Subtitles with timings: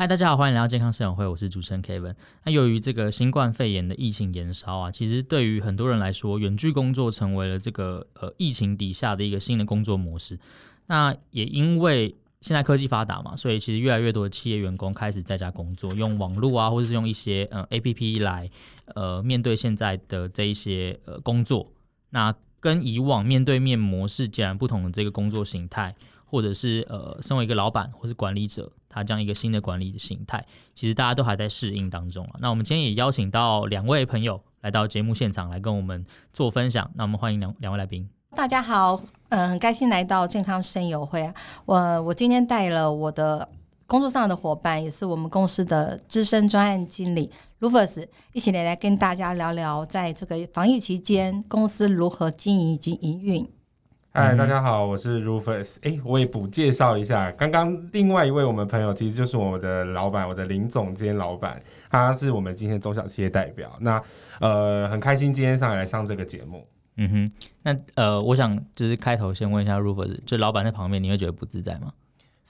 [0.00, 2.14] 嗨，大家好，欢迎来到健康生友会，我是主持人 Kevin。
[2.44, 10.38] 那由于这个新冠肺炎的疫情延烧啊，其实对于很多人来说，远距工作成为了这个呃疫情底下的一个新的工作模式。
[10.86, 18.50] 那也因为现在科技发达嘛，所以其实越来越多的企业员工开始在家工作，用网络啊，或者是用一些呃 APP 来
[18.94, 21.70] 呃面对现在的这一些呃工作。
[22.08, 25.94] 那跟以往面对面模式截然不同的这个工作形态。
[26.32, 30.44] 或者是呃，身为一个老板或是管理者，它这样一个新的管理的形态，
[30.74, 32.36] 其实大家都还在适应当中啊。
[32.40, 36.90] 那我们今天也邀请到两位朋友来到节目现场来跟我们做分享。
[36.94, 38.06] 那我们欢迎两两位来宾。
[38.36, 41.34] 大家好，嗯、很开心来到健康生友会啊。
[41.64, 43.48] 我我今天带了我的
[43.86, 53.48] 工作上的伙伴，也是我们公司的资深专案经理 Rufus，一起来来跟大家聊聊，在这个防疫期间，公司如何经营以及营运。
[54.12, 55.76] 嗨，大家好，我是 Rufus。
[55.82, 63.70] 哎，我也补介绍一下，刚刚另外一位我们朋友，其实就是我的老板，我的林总监老板，他是我们今天中小企业代表。
[63.78, 64.02] 那
[64.40, 66.66] 呃，很开心今天上来来上这个节目。
[66.96, 71.92] 嗯哼，那呃，我想就是开头先问一下 Rufus，就老板在旁边，你会觉得不自在吗？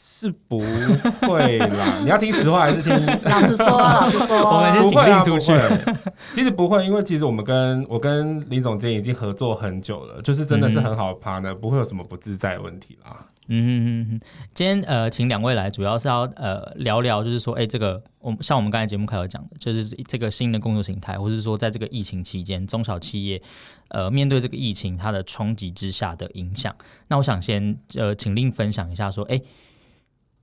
[0.03, 2.95] 是不会啦， 你要听实话还是听？
[3.25, 5.53] 老实说， 老实说，我们先请令出去。
[6.35, 13.27] 其实不会，因为其实我们跟我跟林总监已经合作很久了，就是真的是很好的 partner，不会有什么不自在的问题啦。
[13.49, 14.21] 嗯哼哼哼，
[14.55, 23.41] 今天呃，请两位来，主要是要呃聊聊，就是说，哎、欸，这个我们像我们刚才节目开头讲的，就是这个新的工作形态，或是说在这个疫情期间，中小企业
[23.89, 26.75] 呃面对这个疫情它的冲击之下的影响。
[27.09, 29.43] 那我想先呃，请令分享一下，说，哎、欸。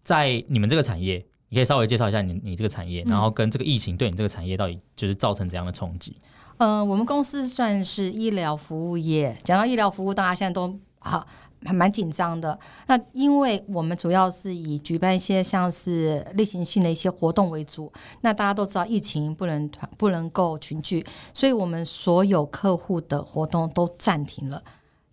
[0.08, 6.16] 在你们这个产业，你可以稍微介绍一下你你这个产业，然后跟这个疫情对你这个产业到底就是造成怎样的冲击？
[6.60, 9.38] 嗯、呃，我们公司算是医疗服务业。
[9.44, 11.28] 讲到医疗服务，大家现在都好
[11.66, 12.58] 还蛮紧张的。
[12.88, 17.92] 那因为我们主要是以举办一些像是例行性的一些活动为主。
[18.22, 24.64] 那大家都知道疫情不能团不能够群聚，所以我们所有客户的活动都暂停了。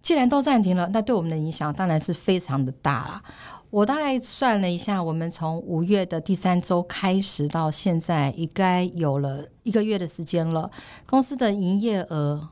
[0.01, 3.23] 既然都暂停了，那对我们的影响当然是非常的大了。
[3.75, 10.71] 我大概算了一下，我们从五月的第三周开始到现在，应该有了一个月的时间了。
[11.09, 12.51] 公司的营业额，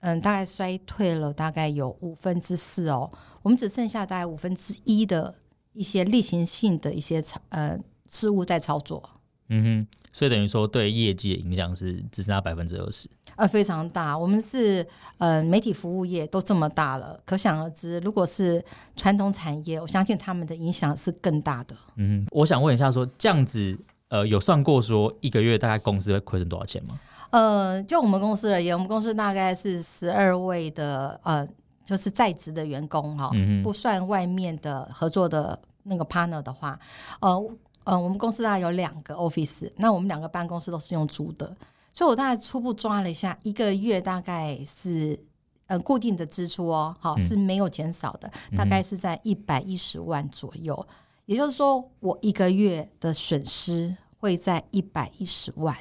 [0.00, 3.10] 嗯，大概衰退了大概有五分之四哦。
[3.40, 5.34] 我们只剩下大概五分之一的
[5.72, 9.13] 一些例行性的一些操呃事务在操作。
[9.48, 13.06] 嗯哼，所以等于说对业绩的影响是只剩下百分之二十，
[13.36, 14.16] 呃，非常大。
[14.16, 14.86] 我们是
[15.18, 18.64] 呃媒体服务业都这么大了，可想而知，如果是
[18.96, 21.76] 传统产业，我相信他们的影响是更大的。
[21.96, 23.78] 嗯，我想问一下说，说这样子，
[24.08, 26.98] 呃，有算过说一个月大概公司会亏损多少钱吗？
[27.30, 31.46] 呃，就我们公司而言，我们公司大概是十二位的呃，
[31.84, 36.80] 就是在职的员工哈，嗯、不算外面的合作的那个 partner 的话，
[37.20, 37.50] 呃。
[37.84, 41.54] 嗯，我们公司大概有两个 office，那我们两个办公室都是用租的，
[41.92, 45.18] 所以我大概初步抓了一下，一个月大概是
[45.66, 50.94] 呃固定的支出哦，好是没有减少的，嗯、大概是在一百一十万左右，嗯、
[51.26, 55.76] 也就是说我一个月的损失会在一百一十万，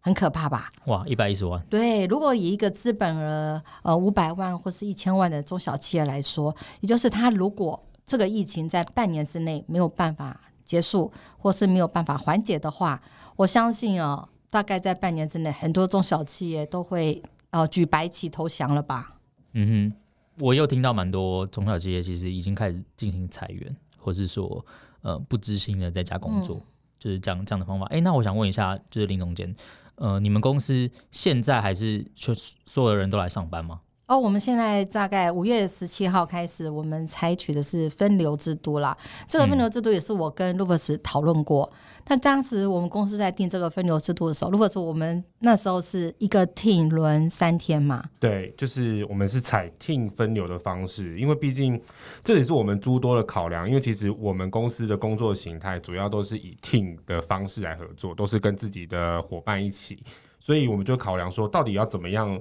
[0.00, 0.70] 很可怕吧？
[0.86, 1.62] 哇，一百一十万！
[1.68, 10.40] 对，如果以一个资本额呃五百万或是一千万的中小企业来说，也就是他如果这个疫情在半年之内没有办法。
[10.72, 13.02] 结束或是没有办法缓解的话，
[13.36, 19.18] 我相信哦，大概在半年之内，很多中小企业都会呃举白旗投降了吧。
[19.52, 24.64] 嗯哼，我又听到蛮多中小企业其实已经开始进行裁员，或是说
[25.02, 26.66] 呃不知心的在家工作，嗯、
[26.98, 27.84] 就是这样这样的方法。
[27.90, 29.54] 哎，那我想问一下，就是林总监，
[29.96, 32.32] 呃，你们公司现在还是就
[32.64, 33.82] 所有的人都来上班吗？
[34.12, 38.94] 哦，我们现在大概五月十七号开始，我们采取的是分流制度啦。
[39.26, 41.64] 这个分流制度也是我跟 Rufus 讨论过。
[41.72, 48.04] 嗯、但当时我们公司在定这个分流制度的时候，Rufus 我们那时候是一个 team 轮三天嘛？
[48.20, 51.80] 对，就是我们是采 team 分流的方式，因为毕竟
[52.22, 53.66] 这也是我们诸多的考量。
[53.66, 60.04] 因为其实我们公司的工作形态主要都是以 team 的方式来合作，都是跟自己的伙伴一起，
[60.38, 62.38] 所以我们就考量说，到底要怎么样。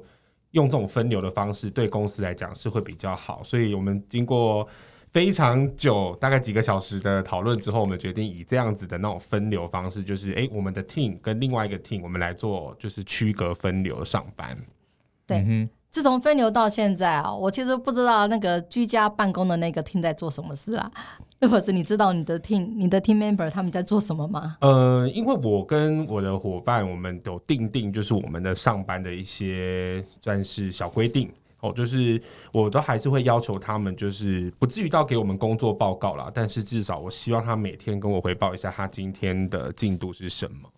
[0.51, 4.68] 用这种分流的方式对公司来讲是会比较好，所以我们经过
[5.12, 14.57] 非常久，大概几个小时的讨论之后，我们决定以这样子的那种分流方式，就是诶，我们的 team 跟另外一个 team，我们来做就是区隔分流上班。
[15.27, 20.90] 对，嗯、哼自从飞牛到现在啊，我其实不知道那个居家办公的那个 team 在做什么事啊。
[21.50, 24.58] 或者你知道你的 team、你的 team member 他们在做什么吗？
[24.62, 32.22] 呃，因为我跟我的伙伴，我们都定定就是我们的上班的一些算是小规定哦，就是
[32.52, 40.70] 我都还是会要求他们，就是不至于到给我们工作报告啦，但是至少我希望他每天跟我汇报一下他今天的进度是什么。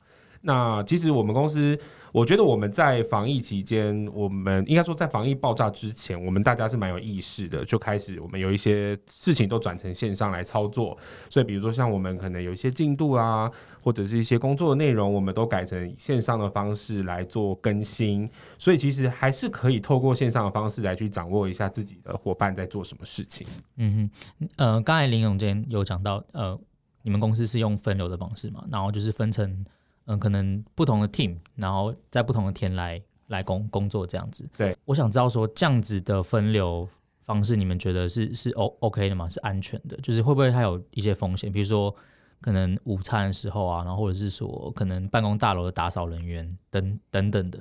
[0.45, 1.80] 那其实我们公司，
[2.12, 10.98] 我觉得我们在防疫期间，我们应该说在防疫爆炸之前，我们大家是蛮有意识的，就开始我们有一些事情都转成线上来操作。
[11.30, 13.50] 所以比如说像我们可能有一些进度啊，
[13.81, 18.30] 或者是一些工作的内容，我们都改成线上的方式来做更新。
[18.57, 23.48] 所以其实还是可以透过线上的方式来去掌握一下自己的伙伴在做什么事情。
[23.78, 26.60] 嗯哼，呃，刚才林总监有讲到，呃，
[27.01, 29.66] 你们公司是用分流的方式嘛，然后就是分成。
[30.05, 34.45] 嗯，可能不同的 team，然后在不同的天来来工工作这样子。
[34.57, 36.85] 对，我想知道说这样子的分流
[37.21, 39.29] 方式，你们觉得是是 O OK 的吗？
[39.29, 39.95] 是安全的？
[39.97, 41.50] 就是会不会它有一些风险？
[41.50, 41.95] 比如说
[42.41, 47.59] 可能午餐的时候啊，然后或者是说可能办公大楼的打扫人员等等等的。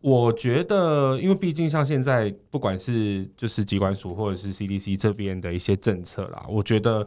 [0.00, 7.06] 我觉得，因为毕竟像现在不管是就是机管署或者是 CDC 这边的一些政策啦，我觉得。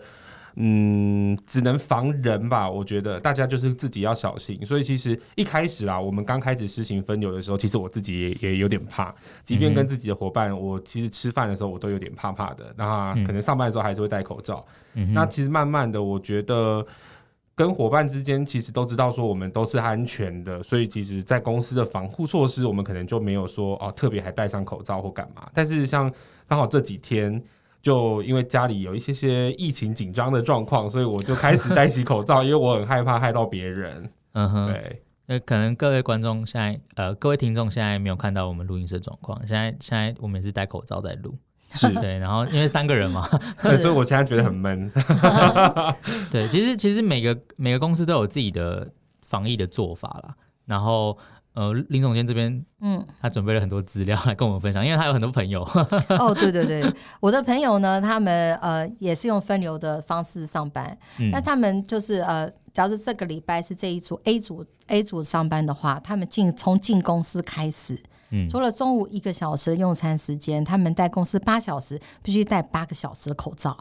[0.55, 2.69] 嗯，只能防人吧。
[2.69, 4.63] 我觉得大家就是自己要小心。
[4.65, 9.13] 所以其实一开始啊，我们刚开始实行分流的时候，其实我自己也也有点怕。
[9.44, 12.73] 即便跟自己的伙伴，我其实吃饭的时候我都有点怕怕的。
[12.77, 14.63] 那可能上班的时候还是会戴口罩。
[15.11, 16.85] 那其实慢慢的，我觉得
[17.56, 20.61] 跟伙伴之间其实都知道说我们都是安全的。
[20.61, 25.49] 所以其实，在公司的防护措施，我们可能就没有说哦特别还戴上口罩或干嘛。
[25.53, 26.13] 但是像
[26.47, 27.44] 刚好这几天。
[27.83, 34.09] 就因为家里有一些些疫情紧张的状况，所以我就开始戴起口罩，因为我很害怕害到别人。
[34.31, 35.03] 嗯哼，对。
[35.25, 41.38] 那可能各位观众现在，呃，各位听众现在没有看到我们录音室状况，现在现在我们也是戴口罩在录，
[41.71, 42.18] 是对。
[42.19, 43.27] 然后因为三个人嘛，
[43.62, 44.89] 对，所以我现在觉得很闷。
[46.31, 48.89] 对，其实其实每个每个公司都有自己的
[49.21, 50.33] 防疫的做法啦，
[50.65, 51.18] 然后。
[51.53, 55.61] 呃，林总监这边，嗯，他准备了很多资料来跟我们分享，因为他有很多朋友。
[56.19, 56.83] 哦，对对对，
[57.19, 60.97] 我的朋友呢，他们呃也是用分流的方式上班，
[61.31, 68.01] 那、嗯、他们就是呃，假如这个礼拜是这一组 A 组 A 组上班的话，他们进从进公司开始，
[68.31, 73.77] 嗯，除了中午一个小时的用餐时间，他们在公司八小时必须戴八个小时的口罩。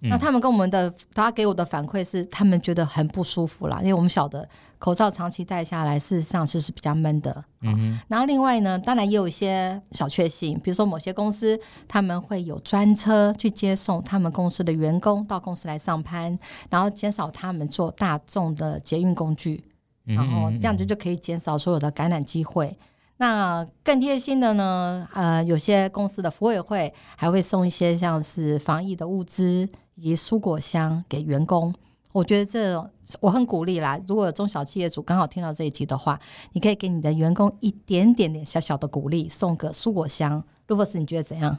[0.00, 4.46] 那他们跟我们的，他给我的反馈是，他们觉得很不舒服啦，因为我们晓得
[4.78, 7.44] 口罩长期戴下来，事实上是是比较闷的。
[7.62, 11.58] 嗯，然后另外呢，当然也有一些小确幸，比如说某些公司
[11.88, 16.38] 他们会有专车去接送他们公司的员工到公司来上班，
[16.68, 19.64] 然后减少他们坐大众的捷运工具，
[20.04, 22.78] 然后这样子就可以减少所有的感染机会。
[23.18, 29.68] 那更贴心的呢，呃，有些公司的服委会还会送一些像是防疫的物资。
[29.98, 31.74] 以及蔬果箱给员工，
[32.12, 33.98] 我觉得这我很鼓励啦。
[34.06, 36.20] 如果中小企业主刚好听到这一集的话，
[36.52, 40.44] 你可以给你的员工一点点点小小的鼓励，送个蔬果箱。
[40.66, 41.56] 卢博士，你觉得怎样？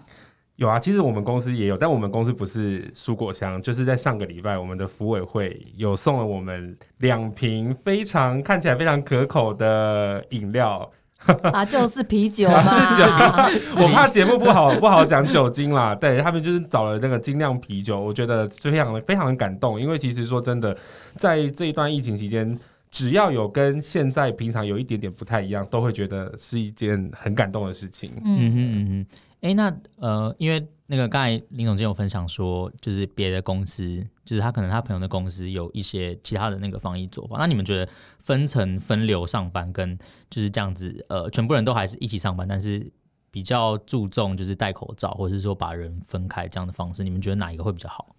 [0.57, 10.87] 有啊，其实我们公司也有，但我们公司不是蔬果箱，就是在上个礼拜，我们的服委会有送了我们两瓶非常看起来非常可口的饮料。
[11.51, 12.63] 啊，就是啤酒嘛。
[13.81, 15.93] 我怕节目不好不好讲酒精啦。
[15.95, 19.79] 对，他们就是找了那个精酿啤酒，我觉得非常非常的感动。
[19.79, 20.75] 因为其实说真的，
[21.15, 22.57] 在这一段疫情期间，
[22.89, 28.11] 只要有跟现在平常有一点点不太一样，都会觉得是一件很感动的事情。
[28.23, 29.05] 嗯哼嗯哼。
[29.47, 37.37] 哎，那呃，因为那个刚才林总监有分享说，就是别的公司，就是他可能他朋友的公司有一些其他的那个防疫做法。
[37.39, 37.89] 那你们觉得
[38.19, 39.97] 分层分流上班跟
[40.29, 42.91] 就是这样子，呃，全部人都还是一起上班，但是
[43.31, 48.16] 比较注重就是戴口罩，或者是说把人分开这样的方式，你们觉得哪一个会比较好？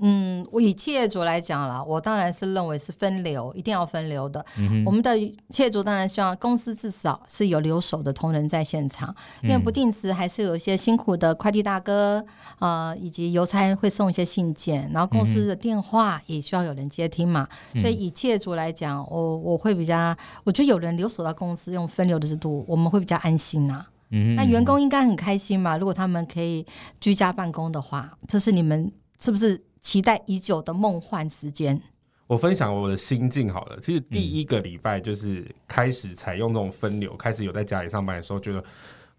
[0.00, 4.44] 嗯，我以企业主来讲了，我当然是认为是分流，一定要分流的。
[4.56, 5.18] 嗯、我们的
[5.50, 9.12] 企业主当然希望公司至少是有留守的同仁在现场，
[9.42, 12.24] 因为不定时还是有一些辛苦的快递大哥
[12.60, 17.48] 啊、呃，以及邮差会送一些信件，然后公司的电话也需要有人接听嘛。
[17.74, 23.90] 嗯、所以以企业主来讲，我我会比较，我觉得有人留守到公司用分流的制度，我们会比较安心呐、啊。
[24.10, 25.76] 嗯，那员工应该很开心嘛？
[25.76, 26.64] 如果他们可以
[27.00, 29.60] 居家办公的话，这是你们是不是？
[29.80, 31.80] 期待已久的梦幻时间，
[32.26, 33.78] 我分享我的心境好了。
[33.80, 38.62] 其实第一个礼拜就是开始采用这种分流，嗯、开始有在家里上班的时候，觉得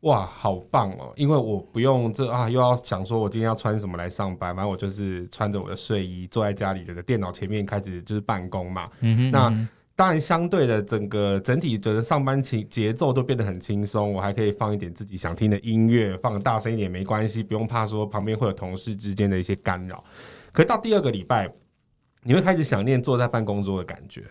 [0.02, 1.12] 哇，好棒哦！
[1.16, 8.90] 因为我不用这啊，又要想说我今天要穿什么来上班，反正我就是穿着我的睡衣坐在家里的电脑前面开始就是办公嘛。
[9.02, 20.02] 嗯哼嗯哼，那当然相对的整个整体的上班节节奏都变得很轻松，我还可以放一点自己想听的音乐，放大声一点没关系，不用怕说旁边会有同事之间的一些干扰。
[20.52, 21.52] 可是到第二个礼拜，
[22.24, 24.24] 你会开始想念坐在办公桌的感觉，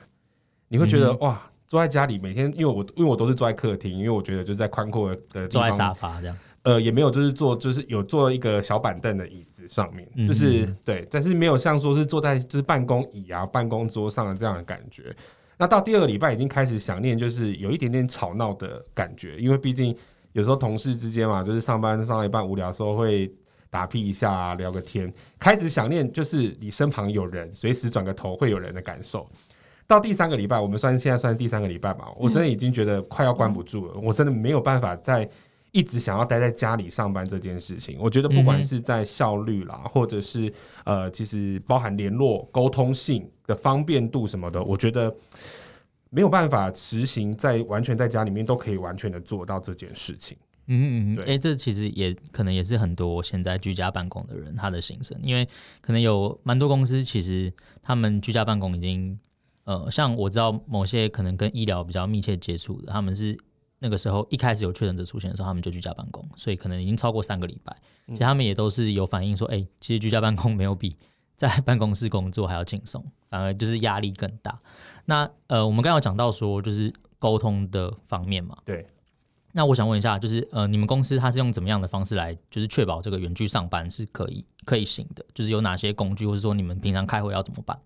[0.69, 6.37] 你会觉得、嗯、哇，坐在家里每天，因为我因为我都是坐在客厅，因为我觉得就在宽阔的坐在沙发这样。
[6.65, 15.15] 呃，也没有，就是坐，就是有坐一个小板凳的椅子上面，嗯、就是对，但是没有像说是坐在就是办公椅啊、办公桌上的这样的感觉。
[15.57, 19.97] 那到第二个礼拜已经开始想念，就是有一点点吵闹的感觉，因为毕竟
[20.33, 23.33] 有时候同事之间嘛，就是上班上到一半无聊的时候会
[23.71, 29.29] 打屁一下啊，聊个天，开始想念就是你身旁有人，随时转个头会有人的感受。
[29.87, 35.29] 到第三个礼拜，我们算现在算是第三个礼拜吧，我真的已经觉得快要关不住了，嗯、我真的没有办法再。
[35.71, 40.51] 一直想要待在家里上班这件事情，我觉得不管是在效率啦，嗯、或者是
[40.85, 45.15] 呃，其实包含联络、沟通性的方便度什么的，我觉得
[46.09, 50.39] 没有办法实行在完全在家里面都可以完全的做到这件事情。
[50.69, 55.49] 嗯嗯嗯，哎、欸，这其实也可能也是很多现在居家办公的人他的心声，因为
[55.81, 59.19] 可能有蛮多公司其实他们居家办公已经
[59.65, 63.37] 呃，像我知道某些可能跟医疗比较密切接触的，他们是。
[63.81, 67.73] 那个时候一开始有确诊者出现的时候，他们就居家办公，所以可能已经超过三个礼拜。
[68.09, 70.97] 其实他们也都是有反映说，哎、欸，其实居家办公没有比
[71.37, 74.61] 在办公室工作还要轻松，反而就是压力更大。
[75.05, 78.59] 那呃，我们刚刚有讲到说，就是沟通的方面嘛。
[78.65, 78.85] 对。
[79.53, 85.25] 那我想问一下，就是呃，你们公司它是用怎么样的方式来，就是确保这个远距上班是可以可以行的？
[85.35, 87.77] 就是有哪些工具，或者说你们平常开会要怎么办？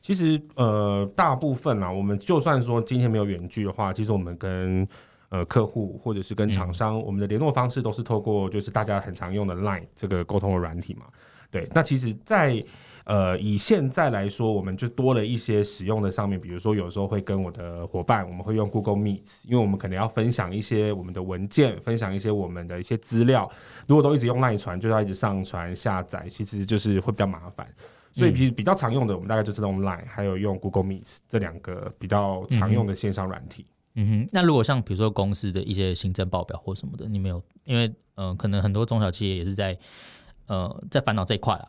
[0.00, 4.86] 其实，呃，大部分啊，我们就算说今天没有远距的话，其实我们跟
[5.28, 11.06] 呃客户或者是跟厂商，嗯、我们的联络方式都是透过就是大家很常用的 Line 这个沟通的软体嘛。
[11.50, 12.66] 对，那其实在，在
[13.08, 23.50] 呃以现在来说，我们就多了一些使用的上面，比如说有时候会跟我的伙伴，我们会用 Google Meet，因为我们可能要分享一些我们的文件，分享一些我们的一些资料，
[23.86, 27.66] 如果都一直用 Line 传，就要一直上传下载，其实就是会比较麻烦。
[28.12, 33.64] 所以，比比较常用的，我们大概就是用 Line，还有用 Google Meet 这两个比较常用的线上软体。
[33.94, 37.86] 嗯哼，那如果像比如说公司的一些行政报表或什么的，你没有，因为
[38.16, 39.78] 嗯、呃，可能很多中小企业也是在
[40.46, 41.68] 呃在烦恼这一块啦。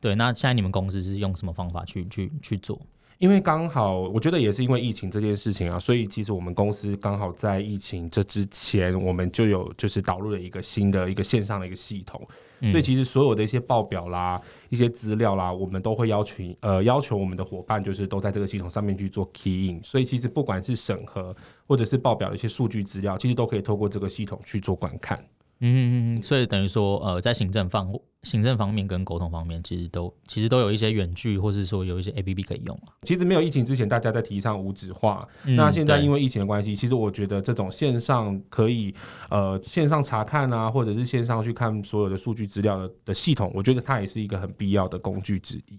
[0.00, 2.80] 对，那现在你们公司是用什么方法去去去做？
[3.18, 12.26] 因为刚好，我觉得也是因为疫情这件事情啊，所以其实我们公司刚好在疫情这之前，我们就有就是导入了一个新的一个线上的一个系统。
[12.70, 14.40] 所以其实所有的一些报表啦、
[14.70, 19.82] 一些资料啦，我们都会要求呃要求我们的伙伴，就是都在这个系统上面去做 key in。
[19.82, 25.22] 所以其实不管是审核或者是报表的一些数据资料，其实都可以透过这个系统去做观看。
[25.60, 32.78] 嗯嗯嗯，所以等于说，呃，在行政方行政方面跟沟通方面，其实都其实都有一些远距，或是说有一些 APP 可以用。
[33.02, 38.94] 其实没有疫情之前，大家在提倡无纸化，嗯、那现在因为疫情的关系，其实我觉得这种线上可以
[39.28, 45.78] 呃线上查看啊，或者是线上去看所有的数据资料的的系统，我觉得它也是一个很必要的工具之一。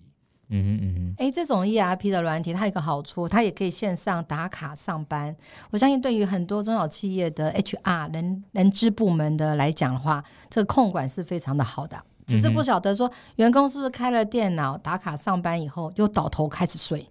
[0.53, 5.36] 嗯哼嗯嗯，哎，这种 ERP 的软体，它有一个好处，它也可以线上打卡上班。
[5.72, 11.98] 我相信对于很多中小企业的 HR 人人资部门的来讲的话，这个控管是非常的好的。
[12.27, 17.10] 只是不晓得说，员工是不是开了电脑打卡上班以后，就倒头开始睡？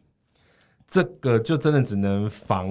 [0.88, 2.68] 这个就真的只能防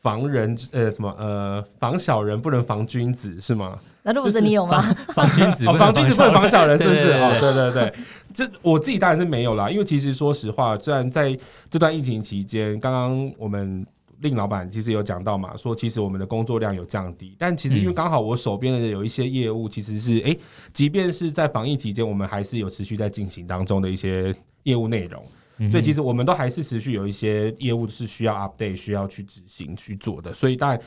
[0.00, 3.78] 防人，呃，什么呃，防小人不能防君子，是吗？
[4.02, 4.80] 那如果是你有吗？
[5.14, 7.12] 防君子，防君子不能防小人，是不是？
[7.12, 7.94] 哦，对对对，
[8.32, 9.68] 这我自己当然是没有啦。
[9.68, 11.36] 因为其实说实话，虽然在
[11.68, 13.86] 这段疫情期间，刚刚我们
[14.20, 20.38] 令老板其实有讲到嘛，说其实我们的工作量有降低，但其实因为刚好我手边的有一些业务，其实是哎、嗯，
[20.72, 25.22] 即便是在防疫期间，我们还是有持续在进行当中的一些业务内容。
[25.68, 30.32] 所以其实我们都还是持续有一些业务是需要 update、需要去执行去做的。
[30.32, 30.80] 所以当然，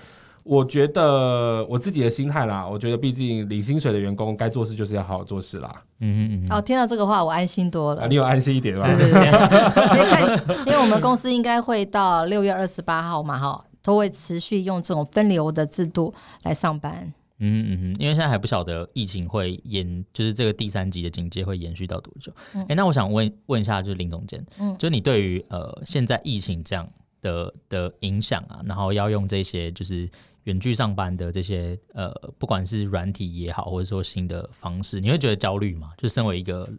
[0.43, 5.69] 我觉得我自己的心态啦，我觉得毕竟领薪水的员工该做事就是要好好做事啦。
[5.99, 6.57] 嗯嗯嗯。
[6.57, 8.03] 哦，听到这个话我安心多了。
[8.03, 8.85] 啊、你有安心一点吗？
[8.87, 10.55] 对对对。
[10.65, 16.13] 因为我们公司应该会到六月二十八号嘛，哈，都会持续用这种分流的制度
[16.43, 17.13] 来上班。
[17.45, 22.31] 嗯嗯嗯，因为现在还不晓得疫情会延，就是这个第三级的警戒会延续到多久。
[22.53, 26.89] 哎、嗯欸，那我想问问一下，就是林总监，嗯，就你对于呃现在疫情这样
[27.21, 30.09] 的的影响啊，然后要用这些就是
[30.45, 35.91] 远距上班的这些呃，不管是软体也好，或者说新的方式，你会觉得焦虑吗？
[35.97, 36.69] 就身为一个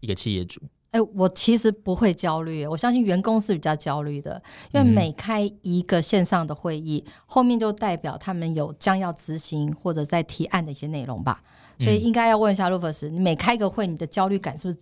[0.00, 0.60] 一个企业主。
[0.94, 4.40] 哎，我其实不会焦虑，我相信员工是比较焦虑的，
[4.72, 11.42] 因为每开一个线上的会议，嗯、后面就代表他们有将要执行或者在提案的一些内容吧，
[11.80, 14.78] 所以应该要问一下 Rufus，你每开一个会，你的焦虑感是不是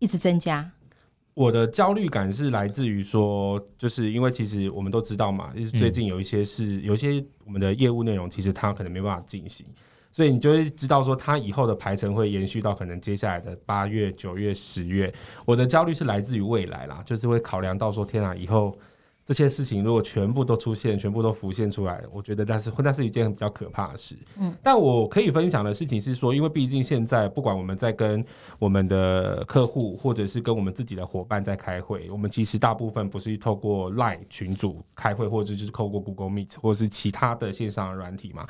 [0.00, 0.68] 一直增加？
[1.34, 9.64] 我的焦虑感是来自于说，就是因为其实我们都知道嘛，就是最近有一些是、嗯、有一些我们的业务内容，其实它可能没办法进行。
[10.12, 15.12] 所以你就会知道说，他以后的排程会延续到可能接下来的八月、九月、十月。
[15.44, 18.76] 我的焦虑是来自于未来啦，就是会考量到说，天啊，以后
[19.24, 24.16] 这些事情如果全部都出现，全部都浮现出来，我觉得那是会那是一件比较可怕的事。
[24.40, 28.24] 嗯，但我可以分享的事情是说，因为毕竟现在不管我们在跟
[28.58, 38.44] 我们的客户，或者是跟我们自己的伙伴在开会，我们其实大部分不是透过 Line 群组开会，或者就是透过 Google Meet 或者是其他的线上的软体嘛。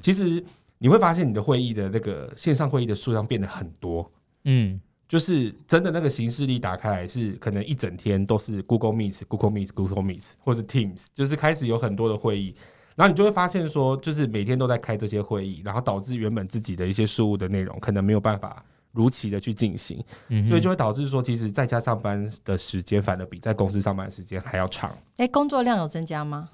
[0.00, 0.42] 其实
[0.82, 4.10] 你会发现你的会议的那个线上会议的数量变得很多。
[4.44, 4.80] 嗯。
[5.08, 12.56] 就是真的那个形式力打开来是可能一整天都是 Google Meet、Google Meet、Google Meet 或是 Teams，就是开始有很多的会议，
[12.96, 20.02] 然后你就会发现说，就是每天都在开这些会议，然后导致原本自己的一些事务的内容可能没有办法如期的去进行，
[20.48, 24.96] 所以就会导致说，其实在家上班的时间反而比在公司上班的时间还要长。
[25.18, 26.48] 哎，工作量有增加吗？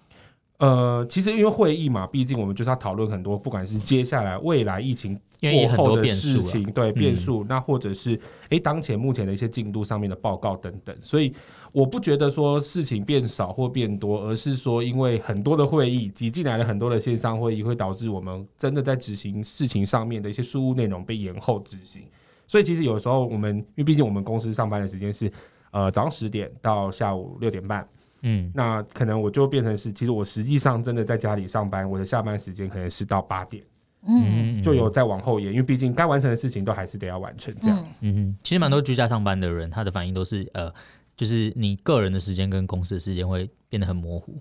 [0.58, 11.32] 呃，其实因为会议嘛，毕竟我们就是要讨论很多，不管是接下来未来疫情过后的事情，对变数，那或者是诶当前目前的一些进度上面的报告等等，所以
[11.70, 22.02] 我不觉得说事情变少或变多，而是说因为很多的会议挤进来了很多的线上会议，会导致我们真的在执行事情上面的一些事务内容被延后执行，
[22.48, 25.30] 所以其实有时候我们因为毕竟我们公司上班的时间是
[25.70, 27.88] 呃早上十点到下午六点半。
[28.22, 33.62] 嗯，那可能我就变成是，其实我实际上真的在家里上班，我的下班时间可能是到八点，
[34.06, 37.84] 嗯，就有再往后延，因为毕竟该完成的事情都还是得要完成，这样。
[38.00, 40.72] 嗯哼，其实蛮多居家上班的人，他的反应都是，呃，
[41.16, 44.40] 就是你个人的时间跟公司的时间会变得很模糊。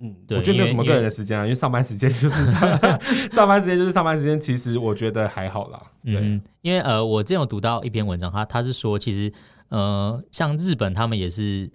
[0.00, 2.80] 嗯，对，我觉得没有什么个人的时间啊，因为，上班时间就是上，
[3.30, 5.80] 上班时间就是上班时间，其实我觉得还好啦。
[6.04, 9.32] 对，嗯，因为呃，我之前有读到一篇文章，他他是说，其实
[9.68, 11.70] 呃，像日本他们也是。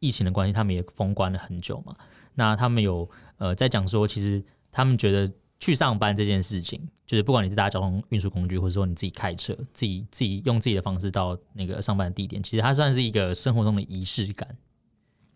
[0.00, 1.94] 疫情的关系，他们也封关了很久嘛。
[2.34, 4.42] 那他们有呃在讲说，其实
[4.72, 14.56] 他们觉得去上班这件事情，就是不管你是搭交通运输工具，或者说你自己开车，自己自己用自己的方式到那个上班的地点，其实它算是一个生活中的仪式感，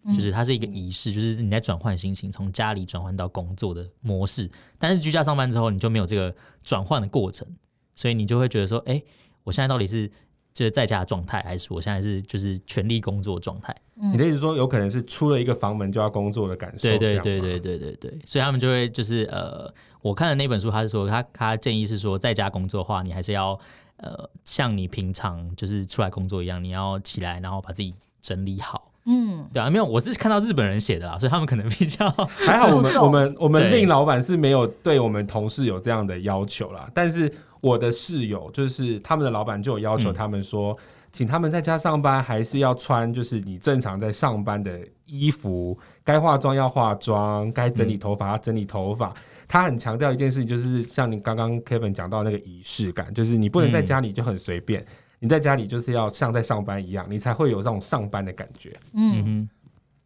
[0.06, 4.50] 就是它是一个仪式，就是你在转换心情，从家里转换到工作的模式。
[4.78, 7.46] 但是居家上班之后，你就没有这个转换的过程，
[7.94, 9.02] 所以你就会觉得说，哎，
[9.42, 10.10] 我现在到底是？
[10.54, 13.74] 就是在家的状态，还是我现在是就是全力工作状态？
[14.12, 16.88] 你的意思说，有可能是出了一个房门就要工作的感受？
[16.88, 19.68] 对对对对对对对，所以他们就会就是呃，
[20.00, 23.58] 我看的那本书，他是说他他建议是说，在家工作的话，你还是要
[23.96, 28.92] 呃，像你平常就是出来工作一样，你要起来，然后把自己整理好。
[29.06, 32.68] 嗯，对啊，没有，我是看到日本人写的啦，所以他们可能比较还好。
[32.76, 37.32] 我们我们我们令老板是没有对我们同事有这样的要求啦，但是。
[37.64, 40.78] 我的室友就是他们的老板就有要求他们说，嗯、
[41.10, 49.08] 请他们在家上班还是要穿就是你正常在上班的衣服，该化妆要化妆，该整理头发要整理头发。
[49.08, 49.14] 嗯、
[49.48, 54.86] 他很强调一件事情，就是像你刚刚 Kevin 讲到那个仪式感，就是你不能在家里就很随便，嗯、
[55.20, 58.78] 你在家里就是要像在上班一样，你才会有这种上班的感觉。
[58.92, 59.48] 嗯哼，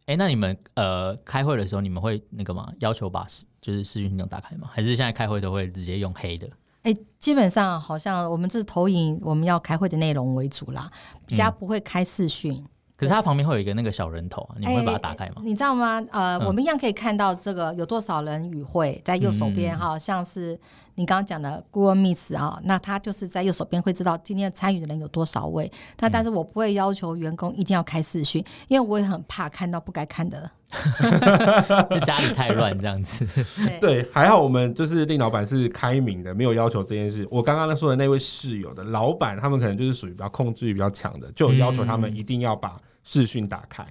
[0.05, 2.71] 哎、欸，那你们呃开会的时候，你们会那个吗？
[2.79, 3.27] 要求把
[3.59, 4.69] 就是视讯系统打开吗？
[4.71, 6.47] 还是现在开会都会直接用黑的？
[6.83, 10.89] 哎，基本上好像我们这是投影我们要开会的内容为主啦，
[11.25, 12.53] 比较不会开视讯。
[12.53, 12.65] 嗯、
[12.95, 15.41] 可是它旁边会有一个那个小人头啊，你会把它打开吗？
[15.43, 16.01] 你知道吗？
[16.11, 20.57] 呃，嗯、我们一样可以看到这个有多少人与会，在右手边哈，嗯、像是
[20.95, 25.69] 你刚刚讲的 Google Meet 啊，那它就是在右手边会知道今天参与的人有多少位。
[25.99, 30.49] 那但是我不会要求员工一定要开视讯，因为我也很怕看到不该看的。
[31.89, 33.25] 就家里太乱这样子，
[33.81, 37.27] 对，还好我们就是令老板是开明的，没有要求这件事。
[37.31, 43.83] 我刚刚说的那位室友的老板，他们可能就是属于比较控制欲比较强的，就有要求他们一定要把视讯打开，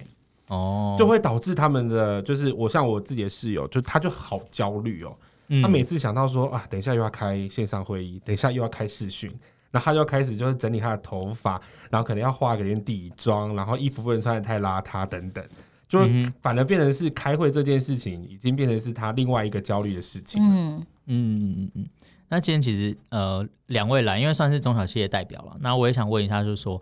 [0.47, 5.13] 哦、嗯，就会导致他们的就是我像我自己的室友，就他就好焦虑哦，
[5.49, 9.29] 嗯、他每次想到说啊，等一下又要开线上会议，等一下又要开视讯，
[9.69, 15.43] 然后他就开始就是整理他的头发，然后可能要化个点底妆，然后衣服不能穿的太邋遢等等。
[15.89, 15.99] 就
[16.39, 20.39] 反而变成是开会这件事情，已经变成是他另外一个焦虑的事情。
[20.41, 21.87] 嗯嗯嗯嗯。
[22.27, 26.79] 那今天其实呃两位来，因为算是中小企业代表了，那我也想问一下，就是说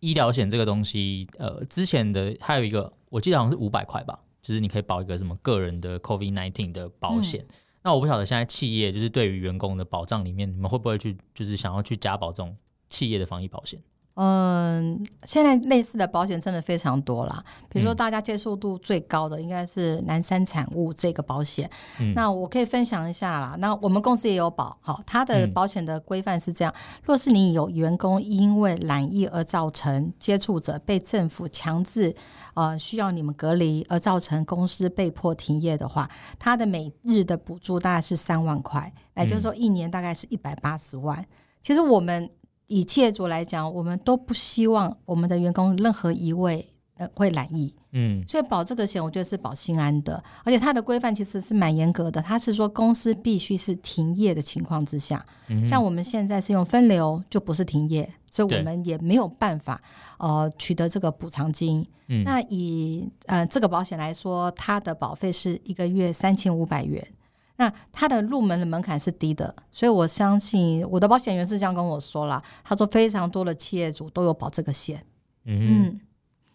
[0.00, 7.42] 医疗险这个东西，呃，之前的还有一个，我记得好像是五百块吧，就是你可以保一个什么个人的 COVID nineteen 的保险。
[7.48, 12.54] 嗯、那我不晓得现在企业就是对于员工的保障里面，你们会不会去就是想要去加保这种
[12.90, 13.80] 企业的防疫保险？
[14.14, 17.42] 嗯，现在类似的保险真的非常多啦。
[17.70, 21.70] 比如说，大家接受度最高的应该是南山产物这个保险。
[21.98, 23.56] 嗯、那我可以分享一下啦。
[23.58, 32.14] 那我们公司也有保，好，它的保险的规范是这样：嗯、若是你有员工因为染疫而造成接触者被政府强制
[32.52, 36.06] 呃需要你们隔离，而造成公司被迫停业的话，
[36.38, 41.24] 它的每日的补助大概是三万块，也就是说一年大概是一百八十万。
[41.62, 42.28] 其实我们。
[42.66, 47.74] 以企业主来讲，我们都不希望我们的员工任何一位呃会染疫。
[47.94, 52.22] 嗯，所以保这个险，我觉得是保心安的，而且它的规范其实是蛮严格的。
[52.22, 59.78] 它是说公司必须是停业的情况之下，嗯、像我们现在是用分流，就不是停业，所以我们也没有办法
[60.18, 61.86] 呃取得这个补偿金。
[62.08, 67.06] 嗯、那以呃这个保险来说，它的保费是一个月三千五百元。
[67.56, 75.04] 那它的入门的门槛是低的，所以我相信我的保险员是这样跟我说了，他说非常多的企业主都有保这个险。
[75.44, 76.00] 嗯，嗯，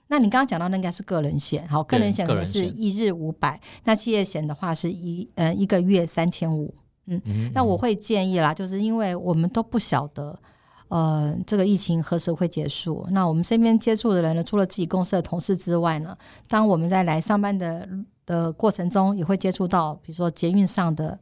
[0.08, 6.74] 那你刚刚讲到那应该是个人险，好，个人险可能是一日五百，那企业险的话是一呃一个月三千五。
[7.06, 10.38] 嗯，嗯那我会建议啦，就是因为我们都不晓得
[10.90, 17.88] 呃这个疫情何时会结束，那我们身边接触的人呢，除了自己公司的同事之外呢，当我们在来上班的。
[18.28, 21.18] 的过程中也会接触到，比如说捷运上的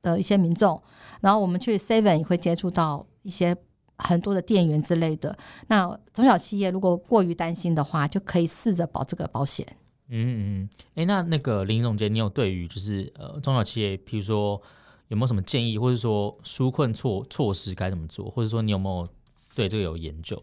[0.00, 0.80] 的一些民众，
[1.20, 3.56] 然后我们去 Seven 也会接触到一些
[3.98, 5.36] 很多的店员之类的。
[5.66, 9.66] 那中小企业如果过于担心的话，就可以试着保这个保险。
[10.10, 14.62] 嗯嗯，哎、那那个林总监，你有对于就是呃中小企业，比如说
[15.08, 19.08] 有没有什么建议，或者说纾困措措施该怎么做，或者说你有没有
[19.54, 20.42] 对这个有研究？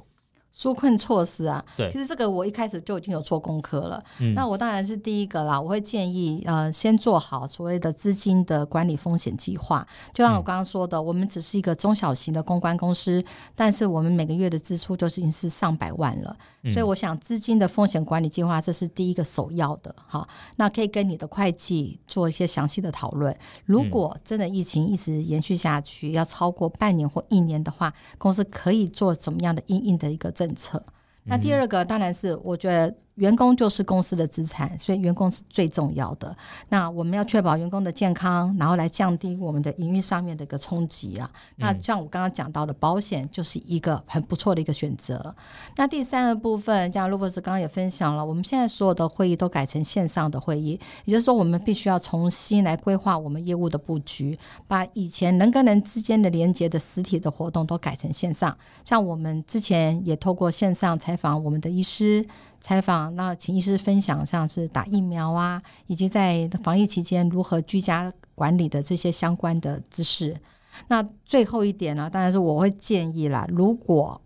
[0.56, 4.04] 纾困措施啊，对，其实这个我一开始就已经有做功课了。
[4.20, 9.88] 嗯，那我当然是第一个啦，我会建议呃，先做好所谓的资金的管理风险计划。
[10.14, 13.24] 就像我刚刚说的，嗯、我们只是一个中小型的公关公司，
[13.56, 16.36] 但是我们每个月的支出就已经是上百万了。
[16.64, 19.96] 嗯、所以我想资金的风险管理计划，这是第一个首要的。
[20.06, 23.36] 好，那可以跟你的会计做一些详细的讨论。
[23.66, 30.84] 如果真的疫情一直延续下去，要超过半年或一年的话，公司可以做怎么样的因应的一个政策？
[31.26, 32.96] 那第二个当然是我觉得。
[33.22, 36.36] 员工就是公司的资产，所以员工是最重要的。
[36.70, 41.30] 那我们要确保员工的健康，然后来降低我们的营运上面的一个冲击啊。
[41.58, 45.36] 那像我刚刚讲到的，保险就是一个很不错的一个选择。
[45.76, 54.36] 那第三个部分，像卢博士刚刚也分享了，我们现在所有的会议都改成线上的会议，也就是说，我们必须要重新来规划我们业务的布局，
[54.68, 58.58] 把以前人跟人之间的连接的实体的活动都改成线上。
[58.84, 62.26] 像我们之前也透过线上采访我们的医师。
[62.62, 70.39] 采访，那请医师分享，像是打疫苗啊，以及在防疫期间如何居家管理的这些相关的知识。
[70.88, 74.21] 那最后一点呢，当然是我会建议啦，如果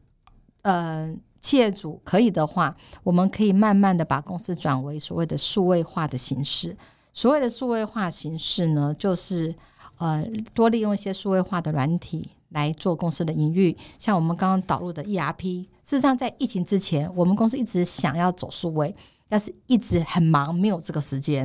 [0.63, 6.75] 呃企业主可以的话，我们可以慢慢的把公司转为所谓的数位化的形式。
[7.13, 9.55] 所谓的数位化形式呢，就是
[9.97, 12.29] 呃多利用一些数位化的软体。
[12.49, 18.95] 来做公司的营运，像我们刚刚导入的 ERP，事实上在疫情之前，我们公司一直想要走数位，
[19.29, 21.41] 但是一直很忙，没有这个时间。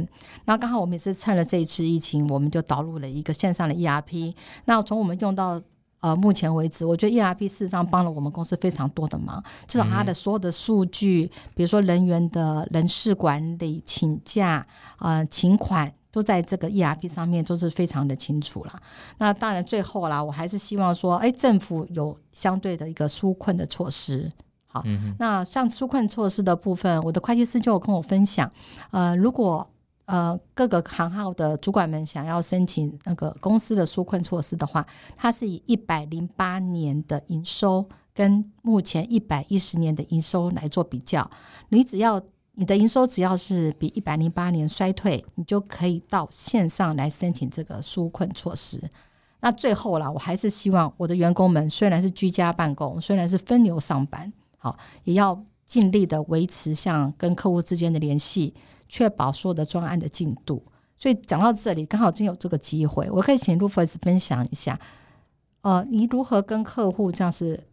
[0.47, 4.35] 然后刚好我们也是趁了这一次疫情，我们就导入了一个线上的 ERP。
[4.65, 5.61] 那从我们用到
[6.01, 14.67] 呃目前为止，我觉得 ERP 事实上帮了我们公司非常多的忙，至少它的所有的数据，比如说人员的人事管理、请假、
[15.01, 15.93] 呃请款。
[16.13, 18.83] 都在这个 ERP 上面都是非常的清楚了。
[19.19, 24.31] 那当然最后啦，我还是希望说，哎，政府有相对的一个纾困的措施。
[24.67, 28.51] 好，嗯、那像纾困措施的部分，我的会计师就有跟我分享，
[28.91, 29.69] 呃，如果
[30.07, 41.31] 呃各个行号的主管们想要申请那个公司的纾困措施的话，它是以一百零八年的营收跟目前一百一十年的营收来做比较，
[41.69, 42.21] 你只要。
[42.55, 48.91] 你的营收只要是比一百零八年衰退，你就可以到线上来申请这个纾困措施。
[49.41, 58.53] 那最后啦，我还是希望我的员工们虽然是居家办公，虽然是分流上班，好，也要尽力的维持像跟客户之间的联系，
[58.89, 60.63] 确保所有的专案的进度。
[60.97, 64.79] 所以讲到这里，刚好真有这个机会，我可以请 Rufus 分享一下，
[65.63, 67.69] 呃，你如何跟客户这样是？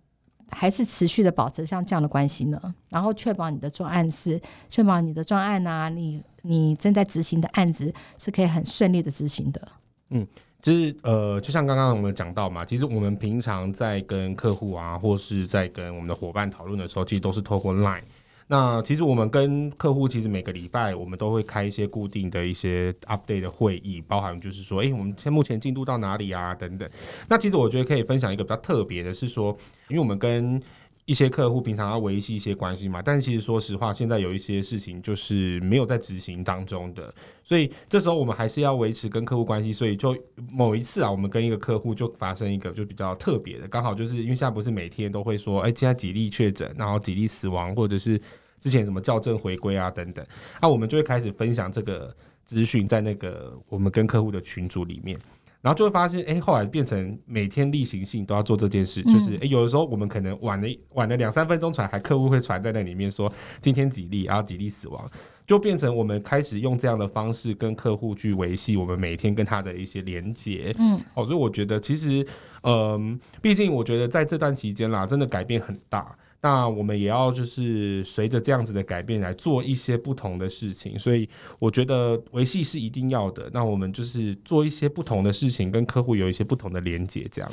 [0.49, 2.75] 还是持续的保持像这样的关系呢？
[2.89, 9.67] 然后确保你的专案是确保你的专案啊，你你正在执行的案子是可以很顺利的执行的。
[10.09, 10.25] 嗯，
[10.61, 18.03] 就是呃，就像刚刚我们讲到嘛，其实我们平常在跟客户啊，或是在跟我们的伙伴讨论的时候，其实都是透过 Line。
[18.49, 26.55] 那其实我们跟客户其实每个礼拜我们都会开一些固定的一些 update 的会议，包含就是说，诶，我们现目前进度到哪里啊？
[26.55, 26.89] 等等。
[27.27, 29.55] 那其实我觉得可以分享一个比较特别的是说，
[29.89, 30.61] 因为我们跟
[31.07, 37.11] 一些客户平常要维系一些关系嘛，但其实说实话，现在有一些事情就是没有在执行当中的，
[37.45, 39.71] 所以这时候我们还是要维持跟客户关系。
[39.71, 40.13] 所以就
[40.51, 48.21] 某一次啊，我们跟一个客户就发生一个就比较特别的，刚好就是因为现在不是每天都会说，哎，现在几例确诊，然后几例死亡，或者是
[48.59, 50.25] 之前什么校正回归啊等等，
[50.61, 55.17] 那我们就会开始分享这个资讯在那个我们跟客户的群组里面。
[55.61, 65.09] 然后就会发现，哎，后来变成每天例行性都要做这件事，就是，哎，有的时候我们可能晚了晚了两三分钟传，还客户会传在那里面说今天几例，然后几例死亡，
[65.45, 70.73] 就变成我们开始用这样的方式跟客户去维系我们每天跟他的一些连接。
[70.79, 72.25] 嗯，哦，所以我觉得其实，
[72.63, 76.15] 嗯，毕竟我觉得在这段期间啦，真的改变很大。
[76.39, 83.49] 那我们也要就是随着这样子的改变来做一些不同的事情，所以我觉得维系是一定要的。
[83.51, 87.51] 那我们就是做一些不同的事情，跟客户有一些不同的连接，这样。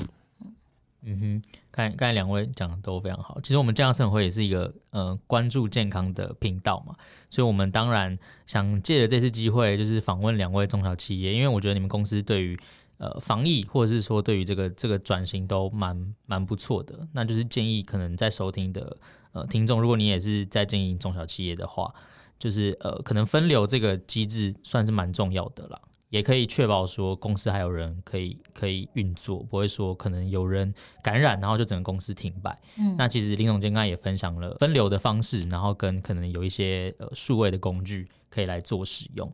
[1.07, 3.41] 嗯哼，刚刚才两位讲的都非常好。
[3.43, 6.95] 其实我们健康生活也是一个呃关注健康的频道嘛，
[7.31, 12.59] 所以我们当然想借着这次机会，就是访问两位中小企业，因为我觉得你们公司对于。
[12.97, 18.97] 呃，防疫或者是说对于这个这个转型都蛮蛮不错的，那就是建议可能在收听的
[19.33, 21.93] 呃听众，如果你也是在经营中小企业的话，
[22.39, 25.81] 就是呃可能分流这个机制算是蛮重要的啦，
[26.11, 32.57] 也可以确保说公司还有人可以可以运作，不会说可能有人感染，然后就整个公司停摆。
[32.79, 39.33] 嗯，那其实林总监刚才也分享了分流的方式，然后跟可能有一些呃数位的工具可以来做使用。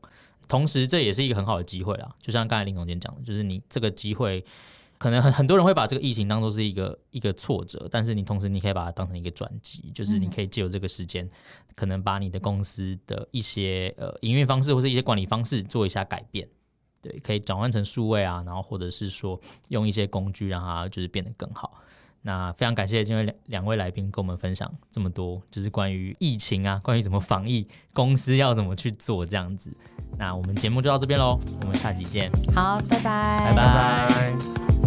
[0.50, 2.14] 同时，这也是一个很好的机会啦。
[2.20, 4.44] 就像刚才林总监讲的，就是你这个机会，
[4.98, 11.30] 可能很很多人会把这个疫情当做是一个一个挫折，但是你同时你可以把它当成一个转机，就是你可以借由这个时间，
[11.76, 16.48] 可能把你的公司的一些呃营运方式或是一些管理方式做一下改变，
[17.00, 21.80] 对，可以转换成数位啊，然后或者是说用一些工具让它就是变得更好。
[22.22, 29.74] 那非常感谢今天两两位来宾跟我们分享这么多，就是关于疫情啊，关于怎么防疫，公司要怎么去做这样子。
[30.18, 32.30] 那我们节目就到这边喽，我们下期见。
[32.54, 34.08] 好，拜拜，拜拜。
[34.08, 34.79] 拜拜。